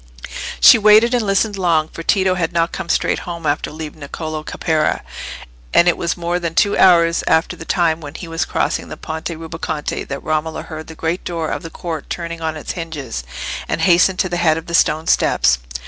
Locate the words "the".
7.55-7.65, 8.89-8.97, 10.87-10.95, 11.61-11.69, 14.29-14.37, 14.65-14.73